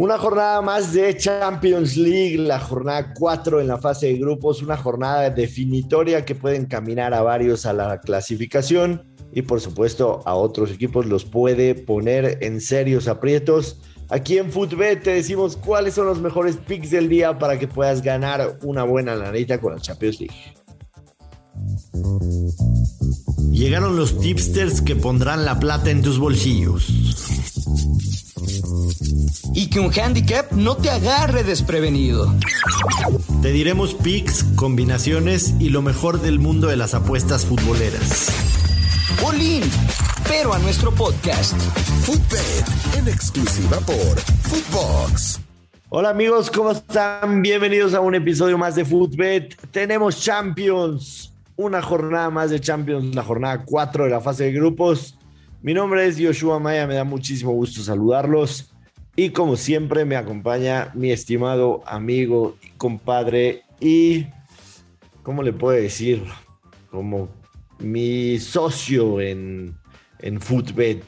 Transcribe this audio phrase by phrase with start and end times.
[0.00, 4.78] Una jornada más de Champions League, la jornada 4 en la fase de grupos, una
[4.78, 10.70] jornada definitoria que puede encaminar a varios a la clasificación y por supuesto a otros
[10.70, 13.78] equipos los puede poner en serios aprietos.
[14.08, 18.00] Aquí en Footbet te decimos cuáles son los mejores picks del día para que puedas
[18.00, 20.54] ganar una buena lanita con la Champions League.
[23.50, 26.90] Llegaron los tipsters que pondrán la plata en tus bolsillos
[29.54, 32.34] y que un handicap no te agarre desprevenido.
[33.42, 38.28] Te diremos picks, combinaciones y lo mejor del mundo de las apuestas futboleras.
[39.24, 39.62] Olin,
[40.28, 41.54] pero a nuestro podcast.
[42.02, 45.40] Footbet, en exclusiva por Footbox.
[45.88, 47.42] Hola amigos, ¿cómo están?
[47.42, 49.56] Bienvenidos a un episodio más de Footbet.
[49.72, 55.16] Tenemos Champions, una jornada más de Champions, la jornada 4 de la fase de grupos.
[55.62, 58.70] Mi nombre es Yoshua Maya, me da muchísimo gusto saludarlos.
[59.22, 64.24] Y como siempre me acompaña mi estimado amigo compadre y,
[65.22, 66.24] ¿cómo le puedo decir?
[66.90, 67.28] Como
[67.78, 69.76] mi socio en,
[70.20, 70.40] en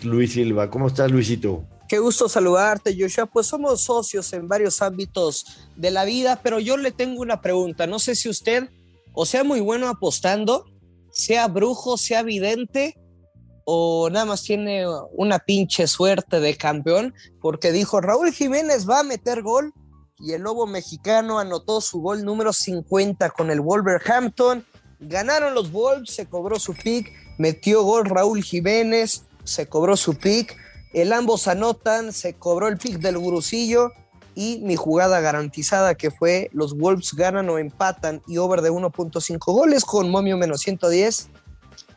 [0.03, 0.69] Luis Silva.
[0.69, 1.65] ¿Cómo estás, Luisito?
[1.89, 3.25] Qué gusto saludarte, Joshua.
[3.25, 7.87] Pues somos socios en varios ámbitos de la vida, pero yo le tengo una pregunta.
[7.87, 8.69] No sé si usted
[9.15, 10.67] o sea muy bueno apostando,
[11.13, 12.95] sea brujo, sea vidente,
[13.65, 19.05] o nada más tiene una pinche suerte de campeón, porque dijo Raúl Jiménez va a
[19.05, 19.73] meter gol
[20.19, 24.65] y el lobo mexicano anotó su gol número 50 con el Wolverhampton.
[25.01, 30.57] Ganaron los Wolves, se cobró su pick, metió gol Raúl Jiménez, se cobró su pick.
[30.93, 33.91] El ambos anotan, se cobró el pick del Gurusillo
[34.35, 39.39] y mi jugada garantizada que fue los Wolves ganan o empatan y over de 1.5
[39.45, 41.31] goles con momio menos 110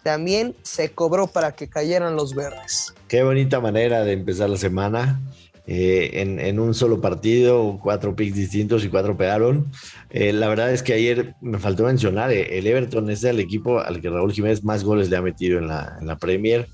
[0.06, 2.94] también se cobró para que cayeran los verdes.
[3.08, 5.20] Qué bonita manera de empezar la semana.
[5.66, 9.66] Eh, en, un solo partido, cuatro picks distintos y cuatro pegaron.
[10.12, 13.80] Eh, la verdad es que ayer me faltó mencionar, eh, el Everton es el equipo
[13.80, 16.68] al que Raúl Jiménez más goles le ha metido en la, en la Premier.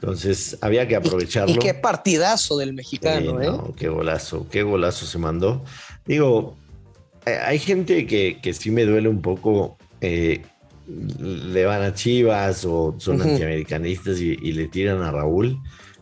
[0.00, 1.56] Entonces había que aprovecharlo.
[1.56, 3.50] Y, qué partidazo del mexicano, ¿eh?
[3.76, 5.62] qué golazo, qué golazo se mandó.
[6.06, 6.56] Digo,
[7.26, 9.76] hay gente que, que sí me duele un poco
[10.88, 15.58] le van a Chivas o son antiamericanistas y, le tiran a Raúl.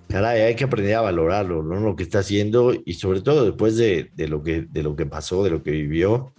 [0.08, 1.80] Caray, hay que aprender a valorarlo, ¿no?
[1.80, 5.42] Lo que está haciendo y sobre todo después de, lo, que, de lo que pasó,
[5.42, 6.32] de lo que vivió.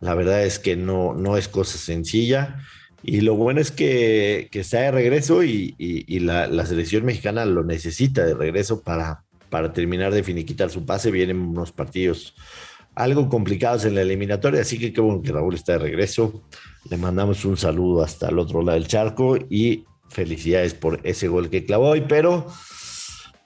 [0.00, 2.56] La verdad es que no, no es cosa sencilla.
[3.02, 5.74] Y lo bueno es que, que está de regreso y,
[6.20, 11.10] la, selección mexicana lo necesita de regreso para, para terminar de finiquitar su pase.
[11.10, 12.34] Vienen unos partidos
[12.94, 16.42] algo complicados en la eliminatoria, así que qué bueno que Raúl está de regreso.
[16.88, 21.50] Le mandamos un saludo hasta el otro lado del charco y felicidades por ese gol
[21.50, 22.46] que clavó hoy, pero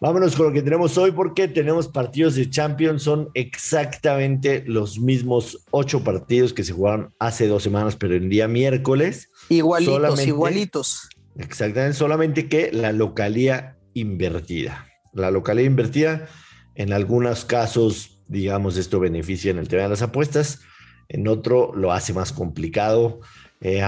[0.01, 5.65] vámonos con lo que tenemos hoy porque tenemos partidos de Champions, son exactamente los mismos
[5.71, 9.31] ocho partidos que se jugaron hace dos semanas, pero en día miércoles.
[9.49, 11.09] Igualitos, igualitos.
[11.37, 14.89] Exactamente, solamente que la localía invertida.
[15.13, 16.29] La localía invertida,
[16.75, 20.61] en algunos casos digamos, esto beneficia en el tema de las apuestas,
[21.09, 23.21] en otro lo hace más complicado.
[23.61, 23.83] Eh,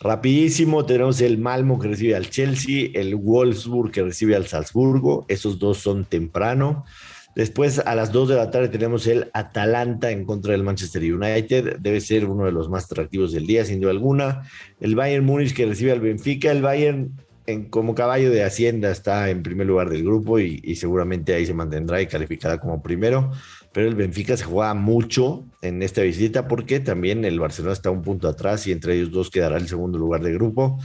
[0.00, 5.58] rapidísimo, tenemos el Malmo que recibe al Chelsea, el Wolfsburg que recibe al Salzburgo, esos
[5.58, 6.84] dos son temprano.
[7.34, 11.78] Después a las 2 de la tarde tenemos el Atalanta en contra del Manchester United.
[11.78, 14.42] Debe ser uno de los más atractivos del día, sin duda alguna.
[14.80, 16.50] El Bayern Múnich que recibe al Benfica.
[16.50, 17.12] El Bayern
[17.46, 21.54] en, como caballo de Hacienda está en primer lugar del grupo y, seguramente ahí se
[21.54, 23.30] mantendrá y calificará como primero.
[23.72, 28.02] Pero el Benfica se juega mucho en esta visita porque también el Barcelona está un
[28.02, 30.78] punto atrás y entre ellos dos quedará el segundo lugar del grupo.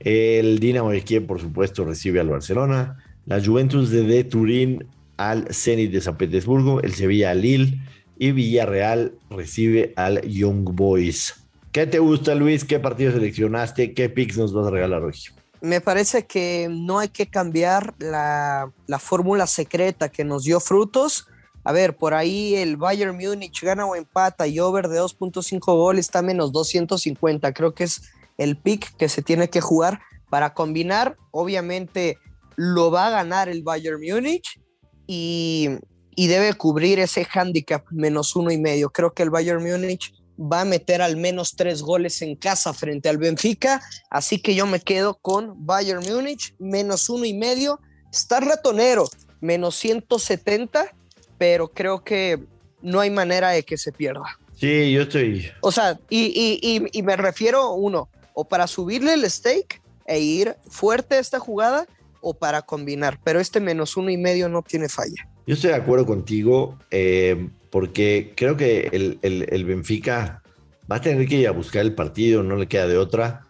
[0.00, 2.98] El Dinamo de Kiev, por supuesto, recibe al Barcelona.
[3.26, 4.86] La Juventus de, Turín
[5.16, 6.80] al Zenit de San Petersburgo.
[6.82, 7.80] El Sevilla al Lille.
[8.18, 11.34] Y Villarreal recibe al Young Boys.
[11.70, 12.64] ¿Qué te gusta, Luis?
[12.64, 13.94] ¿Qué partido seleccionaste?
[13.94, 15.14] ¿Qué picks nos vas a regalar hoy?
[15.62, 21.28] Me parece que no hay que cambiar la, fórmula secreta que nos dio frutos.
[21.62, 26.06] A ver, por ahí el Bayern Múnich gana o empata y over de 2.5 goles
[26.06, 27.52] está menos 250.
[27.52, 28.02] Creo que es
[28.38, 31.16] el pick que se tiene que jugar para combinar.
[31.30, 32.18] Obviamente
[32.56, 34.60] lo va a ganar el Bayern Múnich
[35.06, 35.68] y,
[36.16, 38.90] y debe cubrir ese handicap menos uno y medio.
[38.90, 43.08] Creo que el Bayern Múnich va a meter al menos tres goles en casa frente
[43.08, 47.80] al Benfica, así que yo me quedo con Bayern Múnich, menos uno y medio,
[48.10, 49.08] está ratonero,
[49.40, 50.94] menos 170,
[51.38, 52.40] pero creo que
[52.80, 54.38] no hay manera de que se pierda.
[54.54, 55.50] Sí, yo estoy.
[55.60, 61.18] O sea, y, me refiero, uno, o para subirle el stake e ir fuerte a
[61.18, 61.86] esta jugada,
[62.20, 65.28] o para combinar, pero este menos uno y medio no tiene falla.
[65.44, 70.42] Yo estoy de acuerdo contigo eh, porque creo que el, el, el Benfica
[70.90, 73.46] va a tener que ir a buscar el partido, no le queda de otra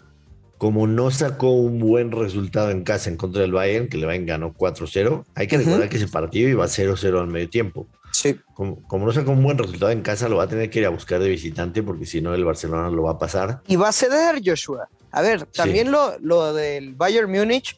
[0.62, 4.26] como no sacó un buen resultado en casa en contra del Bayern, que le Bayern
[4.26, 7.88] ganó 4-0, hay que recordar que ese partido iba 0-0 al medio tiempo.
[8.12, 8.38] Sí.
[8.54, 10.90] Como, no sacó un buen resultado en casa, lo va a tener que ir a
[10.90, 13.60] buscar de visitante, porque si no, el Barcelona lo va a pasar.
[13.66, 14.88] Y va a ceder, Joshua.
[15.10, 17.76] A ver, también lo, lo del Bayern Múnich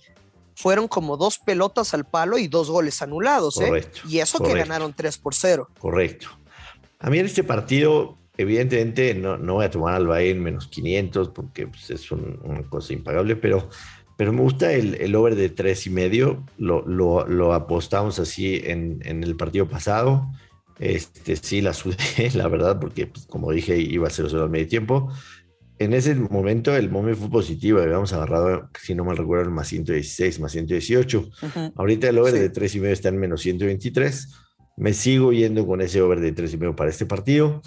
[0.54, 3.68] fueron como dos pelotas al palo y dos goles anulados, ¿eh?
[3.68, 5.68] Correcto, Y eso que ganaron 3 por 0.
[5.78, 6.28] Correcto.
[7.00, 11.28] A mí en este partido Evidentemente no, no voy a tomar al Bayern menos 500
[11.28, 13.68] porque pues, es una cosa impagable, pero,
[14.16, 16.44] pero me gusta el, el over de tres y medio.
[16.58, 20.26] Lo, lo, lo apostamos así en, en, el partido pasado.
[20.80, 21.96] Este, sí, la sudé,
[22.34, 25.12] la verdad, porque pues, como dije, iba a ser solo al medio tiempo.
[25.78, 30.38] En ese momento el momio fue positivo, habíamos agarrado, si no mal recuerdo, más 116,
[30.40, 31.30] más 118.
[31.74, 34.28] Ahorita el over de tres y medio está en menos 123.
[34.76, 37.60] Me sigo yendo con ese over de tres y medio para este partido.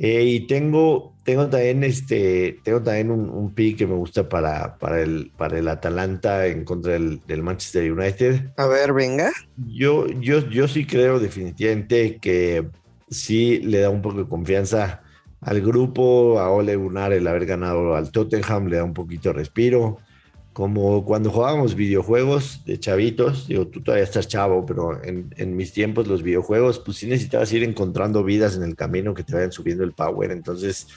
[0.00, 4.78] Eh, y tengo, tengo también, este, tengo también un, un pick que me gusta para,
[4.78, 8.52] para, el, para el Atalanta en contra del, del, Manchester United.
[8.56, 9.32] A ver, venga.
[9.56, 12.68] Yo, yo, yo sí creo definitivamente que
[13.10, 15.02] sí le da un poco de confianza
[15.40, 19.34] al grupo, a Ole Gunnar el haber ganado al Tottenham, le da un poquito de
[19.34, 19.98] respiro
[20.58, 26.08] como cuando jugábamos videojuegos de chavitos, digo, tú todavía estás chavo, pero en, mis tiempos
[26.08, 29.84] los videojuegos, pues sí necesitabas ir encontrando vidas en el camino que te vayan subiendo
[29.84, 30.32] el power.
[30.32, 30.88] Entonces,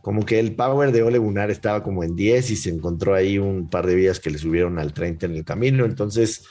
[0.00, 3.36] como que el power de Ole Gunnar estaba como en 10 y se encontró ahí
[3.36, 5.84] un par de vidas que le subieron al 30 en el camino.
[5.84, 6.42] Entonces,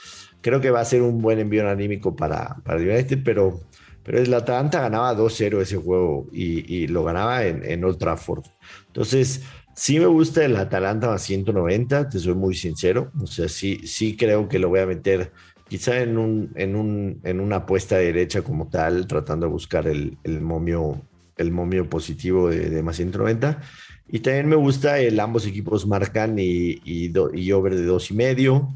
[0.41, 3.61] creo que va a ser un buen envío anímico para, para United, pero,
[4.09, 8.43] pero el Atalanta ganaba 2-0 ese juego y, y, lo ganaba en, en Old Trafford.
[8.87, 9.43] Entonces,
[9.75, 13.11] Sí me gusta el Atalanta más 190, te soy muy sincero.
[13.21, 15.31] O sea, sí, sí creo que lo voy a meter
[15.69, 20.17] quizá en, un, en, un, en una apuesta derecha como tal, tratando de buscar el,
[20.23, 21.01] el momio,
[21.37, 23.61] el momio positivo de, de, más 190.
[24.09, 28.15] Y también me gusta el ambos equipos marcan y, y, y over de dos y
[28.15, 28.67] medio.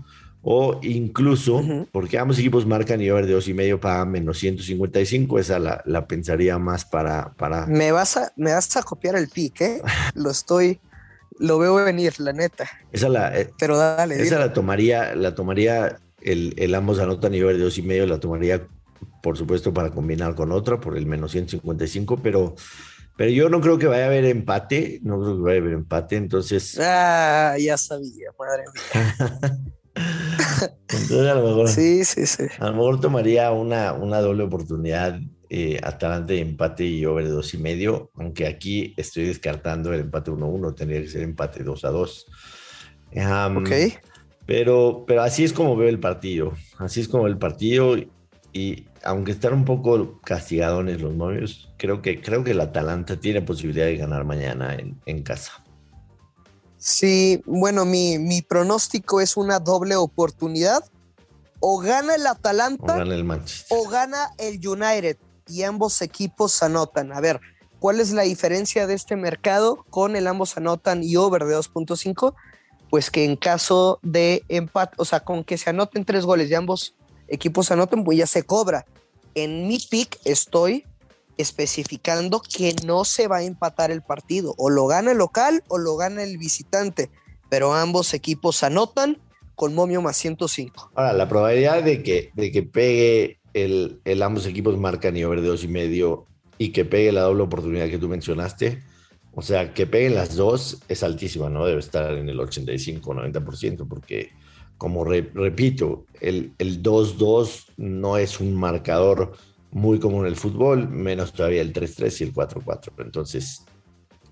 [0.45, 1.63] O incluso,
[1.94, 5.81] porque ambos equipos marcan y over de dos y medio para menos 155, esa la,
[5.86, 7.66] la pensaría más para, para...
[7.66, 9.81] Me vas a, me vas a copiar el pick, ¿eh?
[10.16, 10.81] Lo estoy,
[11.40, 12.69] lo veo venir, la neta.
[12.92, 14.22] Esa la, eh, Pero dale.
[14.22, 18.19] Esa la tomaría, la tomaría el, el ambos anotan nivel de dos y medio, la
[18.19, 18.68] tomaría,
[19.22, 22.56] por supuesto, para combinar con otra por el menos 155, pero,
[23.16, 25.74] pero yo no creo que vaya a haber empate, no creo que vaya a haber
[25.74, 26.78] empate, entonces.
[26.80, 29.60] Ah, ya sabía, madre mía.
[30.89, 31.68] entonces a lo mejor.
[31.69, 32.44] Sí, sí, sí.
[32.60, 35.19] A lo mejor tomaría una, una doble oportunidad
[35.50, 40.01] eh, Atalanta de empate y over de dos y medio, aunque aquí estoy descartando el
[40.01, 42.25] empate 1-1, tendría que ser empate 2-2.
[43.15, 43.69] Um, ok.
[44.48, 47.95] Pero, pero así es como veo el partido, así es como el partido
[48.51, 53.42] y aunque están un poco castigadones los novios, creo que, creo que el Atalanta tiene
[53.42, 55.62] posibilidad de ganar mañana en, en casa.
[56.86, 60.84] Sí, bueno, mi, mi pronóstico es una doble oportunidad.
[61.62, 63.78] O gana el Atalanta o gana el Manchester.
[63.78, 65.16] O gana el United
[65.48, 67.14] y ambos equipos anotan.
[67.14, 67.40] A ver,
[67.80, 72.36] ¿cuál es la diferencia de este mercado con el ambos anotan y over de 2.5?
[72.90, 76.56] Pues que en caso de empate, o sea, con que se anoten tres goles y
[76.56, 76.96] ambos
[77.30, 78.86] equipos anoten, pues ya se cobra.
[79.36, 80.86] En mi pick estoy
[81.38, 84.56] especificando que no se va a empatar el partido.
[84.58, 87.10] O lo gana el local o lo gana el visitante.
[87.50, 89.20] Pero ambos equipos anotan
[89.56, 90.92] con momio más 105.
[90.96, 95.42] Ahora, la probabilidad de que, de que pegue el, el ambos equipos marcan y de
[95.42, 96.25] dos y medio
[96.58, 98.84] y que pegue la doble oportunidad que tú mencionaste,
[99.36, 101.66] o sea, que peguen las dos es altísima, ¿no?
[101.66, 104.32] Debe estar en el 85-90%, porque,
[104.78, 109.34] como re, repito, el 2-2 no es un marcador
[109.74, 112.92] muy común el fútbol, menos todavía el 3-3 y el 4-4.
[113.00, 113.65] Entonces,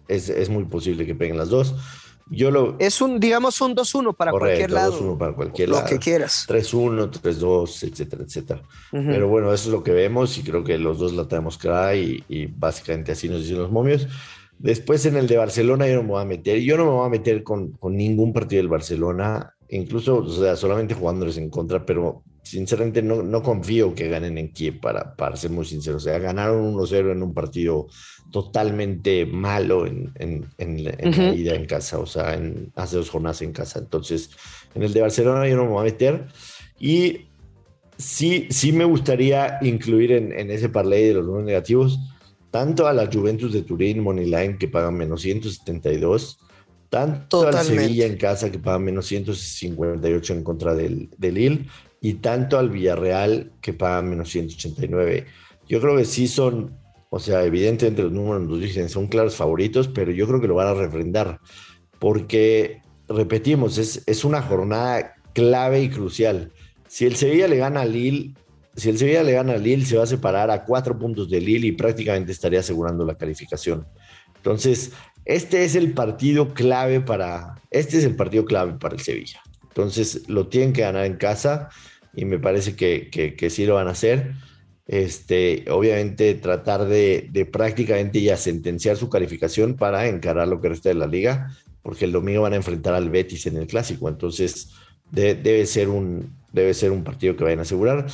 [0.08, 1.76] es, es, muy posible que peguen las dos.
[2.30, 5.16] Yo lo, es un, digamos, un 2-1 para correcto, cualquier lado.
[5.16, 5.88] 2-1 para cualquier lo lado.
[5.88, 6.46] que quieras.
[6.48, 8.62] 3-1, 3-2, etcétera, etcétera.
[8.94, 9.08] Uh -huh.
[9.08, 11.96] Pero bueno, eso es lo que vemos y creo que los dos la tenemos clara
[11.96, 14.08] y, y, básicamente así nos dicen los momios.
[14.60, 16.60] Después en el de Barcelona yo no me voy a meter.
[16.60, 20.56] Yo no me voy a meter con, con ningún partido del Barcelona, incluso, o sea,
[20.56, 25.36] solamente jugándoles en contra, pero sinceramente no, no confío que ganen en Kiev, para, para
[25.36, 25.98] ser muy sincero.
[25.98, 27.88] O sea, ganaron 1-0 en un partido
[28.32, 31.28] totalmente malo en, en, en, en uh -huh.
[31.30, 33.80] la ida en casa, o sea, en, hace dos jornadas en casa.
[33.80, 34.32] Entonces,
[34.76, 36.26] en el de Barcelona yo no me voy a meter.
[36.80, 37.28] Y
[37.98, 42.00] sí, sí me gustaría incluir en, en ese parlay de los números negativos
[42.52, 46.38] tanto a la Juventus de Turín, Moneyline, que pagan menos 172,
[46.90, 47.72] tanto Totalmente.
[47.72, 51.66] al Sevilla en casa, que pagan menos 158 en contra del, del Lille,
[52.02, 55.26] y tanto al Villarreal que paga menos 189.
[55.70, 56.76] Yo creo que sí son,
[57.12, 60.56] o sea, evidentemente los números nos dicen son claros favoritos, pero yo creo que lo
[60.56, 61.40] van a refrendar
[62.00, 66.52] porque, repetimos, es, es una jornada clave y crucial.
[66.88, 68.34] Si el Sevilla le gana a Lille,
[68.76, 71.40] si el Sevilla le gana a Lille, se va a separar a cuatro puntos de
[71.40, 73.86] Lille y prácticamente estaría asegurando la calificación.
[74.36, 74.94] Entonces,
[75.26, 79.42] este es el partido clave para, este es el partido clave para el Sevilla.
[79.72, 81.70] Entonces, lo tienen que ganar en casa
[82.14, 84.34] y me parece que, que, sí lo van a hacer.
[84.86, 90.90] Este, obviamente tratar de, de, prácticamente ya sentenciar su calificación para encarar lo que resta
[90.90, 94.10] de la liga, porque el domingo van a enfrentar al Betis en el clásico.
[94.10, 94.70] Entonces,
[95.12, 98.08] debe, ser un, debe ser un partido que vayan a asegurar.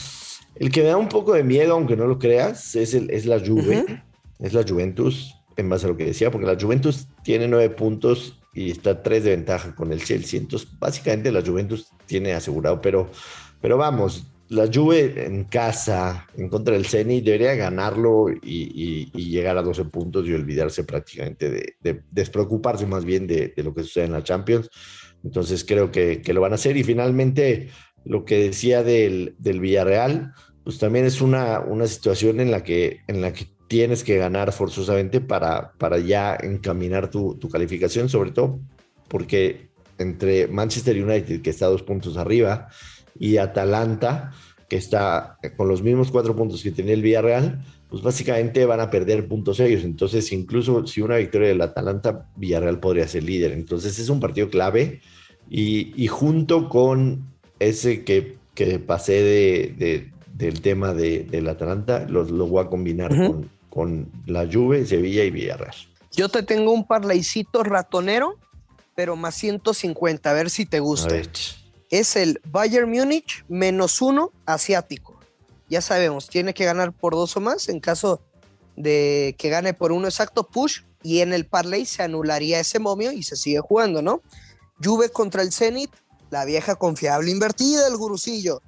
[0.56, 3.26] El que me da un poco de miedo, aunque no lo creas, es, el, es
[3.26, 4.04] la Juve,
[4.40, 8.40] es la Juventus, en base a lo que decía, porque la Juventus tiene nueve puntos
[8.58, 10.40] y está tres de ventaja con el Chelsea.
[10.40, 13.12] Entonces, básicamente la Juventus tiene asegurado, pero,
[13.62, 19.62] pero vamos, la Juve en casa, en contra del Ceni, debería ganarlo y, llegar a
[19.62, 24.24] 12 puntos y olvidarse prácticamente de, despreocuparse más bien de, lo que sucede en la
[24.24, 24.72] Champions.
[25.24, 26.78] Entonces creo que, lo van a hacer.
[26.78, 27.70] Y finalmente,
[28.06, 30.34] lo que decía del, del Villarreal,
[30.64, 34.52] pues también es una, una situación en la, que, en la que tienes que ganar
[34.54, 38.60] forzosamente para, para ya encaminar tu, tu calificación, sobre todo
[39.08, 42.70] porque entre Manchester United, que está dos puntos arriba,
[43.20, 44.32] y Atalanta,
[44.70, 48.90] que está con los mismos cuatro puntos que tenía el Villarreal, pues básicamente van a
[48.90, 49.84] perder puntos ellos.
[49.84, 53.54] Entonces, incluso si una victoria del Atalanta, Villarreal podría ser líder.
[53.54, 55.02] Entonces, es un partido clave.
[55.50, 57.26] Y, y junto con
[57.60, 63.10] ese que, que pasé de, del tema de, del Atalanta, lo, lo voy a combinar
[63.16, 65.76] con, con la Juve, Sevilla y Villarreal.
[66.12, 68.40] Yo te tengo un parlaycito ratonero,
[68.96, 71.16] pero más 150, a ver si te gusta.
[71.92, 75.20] Es el Bayern Múnich menos uno asiático.
[75.70, 77.70] Ya sabemos, tiene que ganar por dos o más.
[77.70, 78.20] En caso
[78.76, 80.80] de que gane por uno exacto, push.
[81.04, 84.24] Y en el parlay se anularía ese momio y se sigue jugando, ¿no?
[84.84, 85.92] Juve contra el Zenit,
[86.32, 88.60] la vieja confiable invertida, el gurucillo.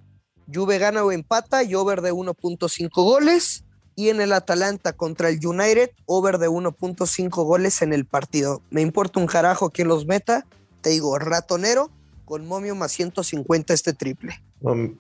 [0.54, 3.64] Juve gana o empata y over de 1.5 goles.
[4.00, 8.62] Y en el Atalanta contra el United, over de 1.5 goles en el partido.
[8.70, 10.46] Me importa un carajo quién los meta.
[10.80, 11.92] Te digo, ratonero
[12.24, 14.42] con momio más 150 este triple.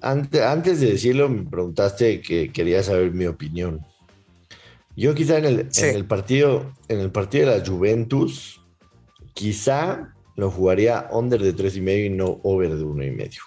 [0.02, 3.86] antes, antes, de decirlo, me preguntaste que quería saber mi opinión.
[4.98, 8.60] Yo quizá en el, en el partido, en el partido de la Juventus,
[9.34, 13.44] quizá lo jugaría under de tres y medio y no over de uno y medio.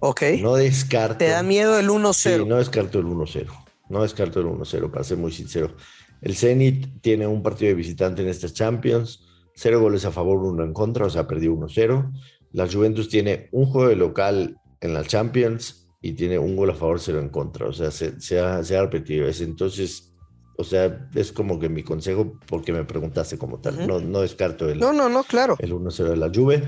[0.00, 0.22] Ok.
[0.40, 1.18] No descarto.
[1.18, 2.14] ¿Te da miedo el 1-0?
[2.14, 3.63] Sí, no descarto el 1-0.
[3.88, 5.74] No descarto el 1-0, para ser muy sincero.
[6.22, 10.64] El Zenit tiene un partido de visitante en esta Champions, cero goles a favor, uno
[10.64, 12.12] en contra, o sea, perdió 1-0.
[12.52, 16.74] La Juventus tiene un juego de local en la Champions y tiene un gol a
[16.74, 19.44] favor, cero en contra, o sea, se, ha, se ha repetido eso.
[19.44, 20.14] Entonces,
[20.56, 24.68] o sea, es como que mi consejo, porque me preguntaste como tal, no, no descarto
[24.68, 25.56] el, no, no, no, claro.
[25.58, 26.62] el 1-0 de la Juve.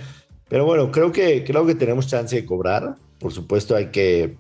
[0.49, 2.97] Pero bueno, creo que, creo que tenemos chance de cobrar.
[3.19, 4.39] Por supuesto, hay que,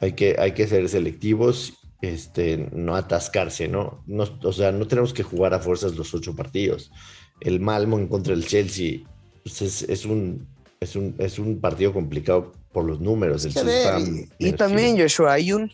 [0.00, 4.02] hay que, hay que ser selectivos, este, no atascarse, ¿no?
[4.06, 4.24] ¿no?
[4.42, 6.90] O sea, no tenemos que jugar a fuerzas los ocho partidos.
[7.40, 9.00] El Malmo en contra del Chelsea
[9.42, 10.48] pues es, un,
[10.80, 13.46] es, un, es un partido complicado por los números.
[14.38, 15.72] y, también, Joshua, hay un,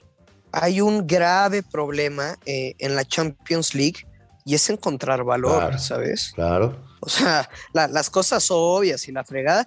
[0.52, 4.06] hay un grave problema eh, en la Champions League
[4.44, 6.32] y es encontrar valor, ¿sabes?
[6.34, 6.76] Claro.
[7.00, 9.66] O sea, las cosas obvias y la fregada,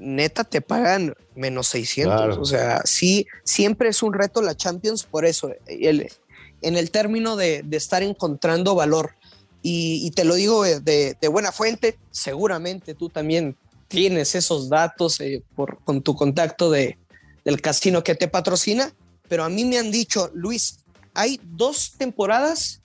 [0.00, 2.38] neta te pagan menos 600.
[2.38, 6.10] O sea, sí, siempre es un reto la Champions por eso, el,
[6.62, 9.14] en el término de, estar encontrando valor.
[9.62, 13.56] Y, te lo digo de, buena fuente, seguramente tú también
[13.88, 16.96] tienes esos datos eh, por, con tu contacto de,
[17.44, 18.92] del casino que te patrocina,
[19.28, 20.80] pero a mí me han dicho, Luis,
[21.14, 22.80] hay dos temporadas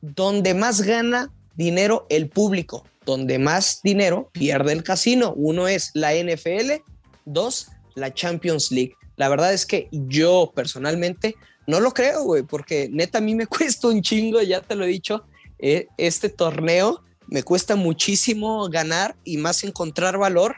[0.00, 5.32] donde más gana dinero el público, donde más dinero pierde el casino.
[5.36, 6.82] Uno es la NFL,
[7.24, 8.94] dos, la Champions League.
[9.16, 11.34] La verdad es que yo personalmente
[11.66, 14.84] no lo creo, güey, porque neta a mí me cuesta un chingo, ya te lo
[14.84, 15.24] he dicho,
[15.58, 20.56] eh, este torneo me cuesta muchísimo ganar y más encontrar valor,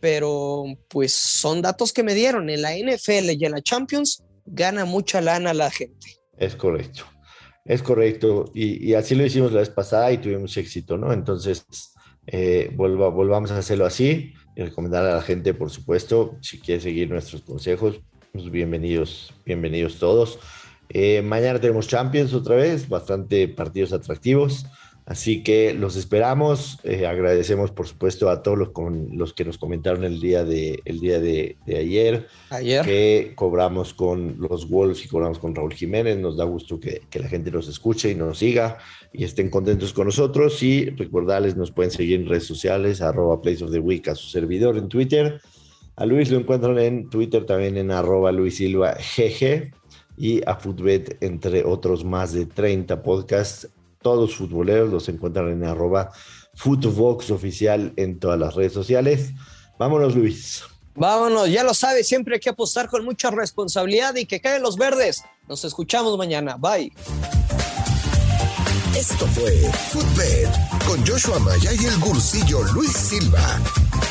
[0.00, 2.50] pero pues son datos que me dieron.
[2.50, 6.18] En la NFL y en la Champions gana mucha lana la gente.
[6.36, 7.04] Es correcto.
[7.66, 11.12] Es correcto, y, así lo hicimos la vez pasada y tuvimos éxito, ¿no?
[11.12, 11.66] Entonces,
[12.28, 17.10] eh, volvamos a hacerlo así y recomendar a la gente, por supuesto, si quiere seguir
[17.10, 18.00] nuestros consejos,
[18.32, 20.38] pues bienvenidos, bienvenidos todos.
[20.88, 24.66] Eh, mañana tenemos Champions otra vez, bastante partidos atractivos.
[25.06, 26.80] Así que los esperamos.
[26.82, 30.80] Eh, agradecemos, por supuesto, a todos los, con, los que nos comentaron el día de,
[30.84, 36.18] el día de, ayer, ayer, que cobramos con los Wolves y cobramos con Raúl Jiménez.
[36.18, 38.78] Nos da gusto que, que, la gente nos escuche y nos siga
[39.12, 40.60] y estén contentos con nosotros.
[40.64, 44.26] Y recordarles, nos pueden seguir en redes sociales, arroba Place of the Week, a su
[44.26, 45.40] servidor en Twitter.
[45.94, 49.70] A Luis lo encuentran en Twitter también en arroba Luis Silva GG
[50.18, 53.70] y a Footbet, entre otros más de 30 podcasts
[54.06, 56.12] todos futboleros los encuentran en arroba
[56.54, 59.32] Footbox oficial en todas las redes sociales.
[59.80, 60.62] Vámonos, Luis.
[60.94, 64.76] Vámonos, ya lo sabes, siempre hay que apostar con mucha responsabilidad y que caen los
[64.76, 65.24] verdes.
[65.48, 66.56] Nos escuchamos mañana.
[66.56, 66.92] Bye.
[68.96, 69.50] Esto fue
[69.90, 70.50] Footbed
[70.86, 73.60] con Joshua Maya y el gursillo Luis Silva,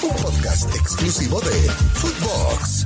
[0.03, 2.85] un podcast exclusivo de Footbox.